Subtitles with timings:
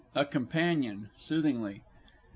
[0.15, 1.83] A COMPANION (soothingly).